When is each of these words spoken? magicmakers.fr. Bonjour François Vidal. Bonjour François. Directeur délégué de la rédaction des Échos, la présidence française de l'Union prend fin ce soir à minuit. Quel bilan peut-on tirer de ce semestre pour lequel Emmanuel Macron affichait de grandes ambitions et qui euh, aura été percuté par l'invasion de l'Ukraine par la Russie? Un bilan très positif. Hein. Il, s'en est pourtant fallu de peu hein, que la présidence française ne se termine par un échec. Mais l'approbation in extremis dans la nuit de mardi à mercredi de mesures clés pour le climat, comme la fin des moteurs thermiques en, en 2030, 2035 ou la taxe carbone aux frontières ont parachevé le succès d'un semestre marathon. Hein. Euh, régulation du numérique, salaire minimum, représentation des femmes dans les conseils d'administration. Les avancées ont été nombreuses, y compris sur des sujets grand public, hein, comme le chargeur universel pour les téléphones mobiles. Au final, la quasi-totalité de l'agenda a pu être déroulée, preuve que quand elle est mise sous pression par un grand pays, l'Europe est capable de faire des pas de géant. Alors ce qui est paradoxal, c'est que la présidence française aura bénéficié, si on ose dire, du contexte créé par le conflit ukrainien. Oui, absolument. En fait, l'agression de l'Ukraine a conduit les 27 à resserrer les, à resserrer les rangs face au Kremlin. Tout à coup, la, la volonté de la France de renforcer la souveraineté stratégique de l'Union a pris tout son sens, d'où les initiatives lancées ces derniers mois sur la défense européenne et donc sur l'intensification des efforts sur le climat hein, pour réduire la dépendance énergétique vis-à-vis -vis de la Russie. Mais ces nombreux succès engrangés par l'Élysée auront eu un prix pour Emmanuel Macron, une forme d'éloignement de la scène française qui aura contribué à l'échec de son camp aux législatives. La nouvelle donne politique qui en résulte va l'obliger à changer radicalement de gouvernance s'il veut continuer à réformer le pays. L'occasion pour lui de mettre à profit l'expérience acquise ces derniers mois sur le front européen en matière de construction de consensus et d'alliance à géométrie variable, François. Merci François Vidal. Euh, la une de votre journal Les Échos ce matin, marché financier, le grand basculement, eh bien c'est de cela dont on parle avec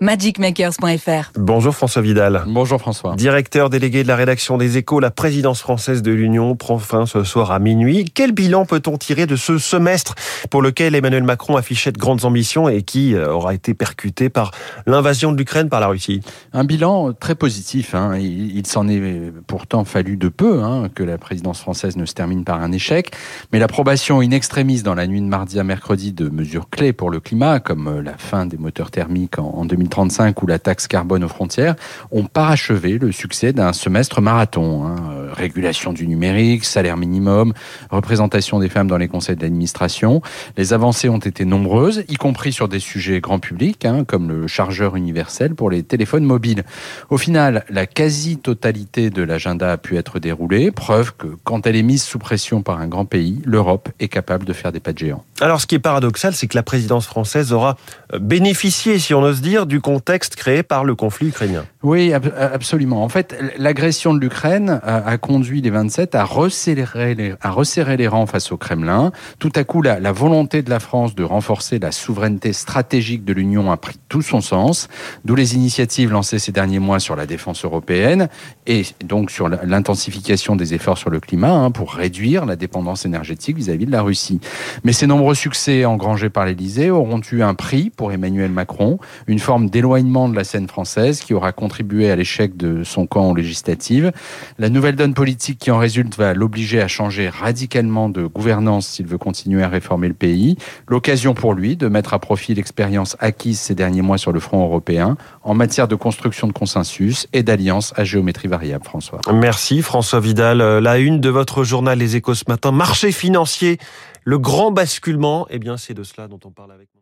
magicmakers.fr. 0.00 1.30
Bonjour 1.36 1.74
François 1.74 2.02
Vidal. 2.02 2.44
Bonjour 2.46 2.80
François. 2.80 3.14
Directeur 3.14 3.70
délégué 3.70 4.02
de 4.02 4.08
la 4.08 4.16
rédaction 4.16 4.58
des 4.58 4.76
Échos, 4.76 5.00
la 5.00 5.10
présidence 5.10 5.60
française 5.60 6.02
de 6.02 6.10
l'Union 6.10 6.56
prend 6.56 6.78
fin 6.78 7.06
ce 7.06 7.22
soir 7.22 7.52
à 7.52 7.58
minuit. 7.58 8.04
Quel 8.12 8.32
bilan 8.32 8.66
peut-on 8.66 8.98
tirer 8.98 9.26
de 9.26 9.36
ce 9.36 9.58
semestre 9.58 10.14
pour 10.50 10.62
lequel 10.62 10.94
Emmanuel 10.94 11.22
Macron 11.22 11.56
affichait 11.56 11.92
de 11.92 11.98
grandes 11.98 12.24
ambitions 12.24 12.68
et 12.68 12.82
qui 12.82 13.14
euh, 13.14 13.32
aura 13.32 13.54
été 13.54 13.74
percuté 13.74 14.28
par 14.28 14.50
l'invasion 14.86 15.32
de 15.32 15.38
l'Ukraine 15.38 15.68
par 15.68 15.80
la 15.80 15.86
Russie? 15.86 16.20
Un 16.52 16.64
bilan 16.64 17.12
très 17.12 17.34
positif. 17.34 17.94
Hein. 17.94 18.16
Il, 18.18 18.66
s'en 18.66 18.88
est 18.88 19.32
pourtant 19.46 19.84
fallu 19.84 20.16
de 20.16 20.28
peu 20.28 20.62
hein, 20.62 20.88
que 20.94 21.02
la 21.02 21.18
présidence 21.18 21.60
française 21.60 21.96
ne 21.96 22.04
se 22.04 22.14
termine 22.14 22.44
par 22.44 22.60
un 22.60 22.72
échec. 22.72 23.12
Mais 23.52 23.58
l'approbation 23.58 24.20
in 24.20 24.30
extremis 24.32 24.82
dans 24.82 24.94
la 24.94 25.06
nuit 25.06 25.20
de 25.20 25.26
mardi 25.26 25.60
à 25.60 25.64
mercredi 25.64 26.12
de 26.12 26.28
mesures 26.28 26.68
clés 26.68 26.92
pour 26.92 27.10
le 27.10 27.20
climat, 27.20 27.60
comme 27.60 28.00
la 28.00 28.18
fin 28.18 28.46
des 28.46 28.56
moteurs 28.56 28.90
thermiques 28.90 29.38
en, 29.38 29.44
en 29.44 29.64
2030, 29.64 29.83
2035 29.84 30.42
ou 30.42 30.46
la 30.46 30.58
taxe 30.58 30.86
carbone 30.86 31.24
aux 31.24 31.28
frontières 31.28 31.76
ont 32.10 32.24
parachevé 32.24 32.98
le 32.98 33.12
succès 33.12 33.52
d'un 33.52 33.72
semestre 33.72 34.20
marathon. 34.20 34.86
Hein. 34.86 35.23
Euh, 35.34 35.44
régulation 35.44 35.92
du 35.92 36.06
numérique, 36.06 36.64
salaire 36.64 36.96
minimum, 36.96 37.52
représentation 37.90 38.58
des 38.58 38.68
femmes 38.68 38.88
dans 38.88 38.96
les 38.96 39.08
conseils 39.08 39.36
d'administration. 39.36 40.22
Les 40.56 40.72
avancées 40.72 41.08
ont 41.08 41.18
été 41.18 41.44
nombreuses, 41.44 42.04
y 42.08 42.14
compris 42.14 42.52
sur 42.52 42.68
des 42.68 42.80
sujets 42.80 43.20
grand 43.20 43.38
public, 43.38 43.84
hein, 43.84 44.04
comme 44.04 44.28
le 44.28 44.46
chargeur 44.46 44.96
universel 44.96 45.54
pour 45.54 45.70
les 45.70 45.82
téléphones 45.82 46.24
mobiles. 46.24 46.64
Au 47.10 47.18
final, 47.18 47.64
la 47.68 47.86
quasi-totalité 47.86 49.10
de 49.10 49.22
l'agenda 49.22 49.72
a 49.72 49.76
pu 49.76 49.96
être 49.96 50.18
déroulée, 50.18 50.70
preuve 50.70 51.12
que 51.16 51.28
quand 51.44 51.66
elle 51.66 51.76
est 51.76 51.82
mise 51.82 52.02
sous 52.02 52.18
pression 52.18 52.62
par 52.62 52.80
un 52.80 52.88
grand 52.88 53.04
pays, 53.04 53.42
l'Europe 53.44 53.90
est 54.00 54.08
capable 54.08 54.44
de 54.44 54.52
faire 54.52 54.72
des 54.72 54.80
pas 54.80 54.92
de 54.92 54.98
géant. 54.98 55.24
Alors 55.40 55.60
ce 55.60 55.66
qui 55.66 55.74
est 55.74 55.80
paradoxal, 55.80 56.34
c'est 56.34 56.46
que 56.46 56.56
la 56.56 56.62
présidence 56.62 57.06
française 57.06 57.52
aura 57.52 57.76
bénéficié, 58.18 58.98
si 58.98 59.14
on 59.14 59.22
ose 59.22 59.40
dire, 59.40 59.66
du 59.66 59.80
contexte 59.80 60.36
créé 60.36 60.62
par 60.62 60.84
le 60.84 60.94
conflit 60.94 61.28
ukrainien. 61.28 61.64
Oui, 61.84 62.14
absolument. 62.14 63.04
En 63.04 63.10
fait, 63.10 63.36
l'agression 63.58 64.14
de 64.14 64.18
l'Ukraine 64.18 64.80
a 64.82 65.18
conduit 65.18 65.60
les 65.60 65.68
27 65.68 66.14
à 66.14 66.24
resserrer 66.24 67.14
les, 67.14 67.34
à 67.42 67.50
resserrer 67.50 67.98
les 67.98 68.08
rangs 68.08 68.24
face 68.24 68.52
au 68.52 68.56
Kremlin. 68.56 69.12
Tout 69.38 69.52
à 69.54 69.64
coup, 69.64 69.82
la, 69.82 70.00
la 70.00 70.10
volonté 70.10 70.62
de 70.62 70.70
la 70.70 70.80
France 70.80 71.14
de 71.14 71.22
renforcer 71.24 71.78
la 71.78 71.92
souveraineté 71.92 72.54
stratégique 72.54 73.26
de 73.26 73.34
l'Union 73.34 73.70
a 73.70 73.76
pris 73.76 73.98
tout 74.14 74.22
son 74.22 74.40
sens, 74.40 74.86
d'où 75.24 75.34
les 75.34 75.56
initiatives 75.56 76.12
lancées 76.12 76.38
ces 76.38 76.52
derniers 76.52 76.78
mois 76.78 77.00
sur 77.00 77.16
la 77.16 77.26
défense 77.26 77.64
européenne 77.64 78.28
et 78.68 78.84
donc 79.04 79.32
sur 79.32 79.48
l'intensification 79.48 80.54
des 80.54 80.72
efforts 80.72 80.98
sur 80.98 81.10
le 81.10 81.18
climat 81.18 81.50
hein, 81.50 81.72
pour 81.72 81.94
réduire 81.94 82.46
la 82.46 82.54
dépendance 82.54 83.04
énergétique 83.04 83.56
vis-à-vis 83.56 83.86
-vis 83.86 83.88
de 83.88 83.90
la 83.90 84.02
Russie. 84.02 84.38
Mais 84.84 84.92
ces 84.92 85.08
nombreux 85.08 85.34
succès 85.34 85.84
engrangés 85.84 86.30
par 86.30 86.46
l'Élysée 86.46 86.92
auront 86.92 87.20
eu 87.32 87.42
un 87.42 87.54
prix 87.54 87.90
pour 87.90 88.12
Emmanuel 88.12 88.52
Macron, 88.52 89.00
une 89.26 89.40
forme 89.40 89.68
d'éloignement 89.68 90.28
de 90.28 90.36
la 90.36 90.44
scène 90.44 90.68
française 90.68 91.18
qui 91.18 91.34
aura 91.34 91.50
contribué 91.50 92.08
à 92.08 92.14
l'échec 92.14 92.56
de 92.56 92.84
son 92.84 93.08
camp 93.08 93.32
aux 93.32 93.34
législatives. 93.34 94.12
La 94.60 94.68
nouvelle 94.68 94.94
donne 94.94 95.14
politique 95.14 95.58
qui 95.58 95.72
en 95.72 95.78
résulte 95.78 96.16
va 96.16 96.34
l'obliger 96.34 96.80
à 96.80 96.86
changer 96.86 97.28
radicalement 97.28 98.08
de 98.08 98.26
gouvernance 98.26 98.86
s'il 98.86 99.06
veut 99.06 99.18
continuer 99.18 99.64
à 99.64 99.68
réformer 99.68 100.06
le 100.06 100.14
pays. 100.14 100.56
L'occasion 100.86 101.34
pour 101.34 101.52
lui 101.52 101.74
de 101.74 101.88
mettre 101.88 102.14
à 102.14 102.20
profit 102.20 102.54
l'expérience 102.54 103.16
acquise 103.18 103.58
ces 103.58 103.74
derniers 103.74 104.03
mois 104.04 104.18
sur 104.18 104.32
le 104.32 104.40
front 104.40 104.62
européen 104.62 105.16
en 105.42 105.54
matière 105.54 105.88
de 105.88 105.96
construction 105.96 106.46
de 106.46 106.52
consensus 106.52 107.26
et 107.32 107.42
d'alliance 107.42 107.92
à 107.96 108.04
géométrie 108.04 108.48
variable, 108.48 108.84
François. 108.84 109.20
Merci 109.32 109.82
François 109.82 110.20
Vidal. 110.20 110.60
Euh, 110.60 110.80
la 110.80 110.98
une 110.98 111.20
de 111.20 111.28
votre 111.28 111.64
journal 111.64 111.98
Les 111.98 112.16
Échos 112.16 112.34
ce 112.34 112.44
matin, 112.48 112.70
marché 112.70 113.10
financier, 113.10 113.78
le 114.22 114.38
grand 114.38 114.70
basculement, 114.70 115.46
eh 115.50 115.58
bien 115.58 115.76
c'est 115.76 115.94
de 115.94 116.02
cela 116.02 116.28
dont 116.28 116.40
on 116.44 116.50
parle 116.50 116.72
avec 116.72 116.94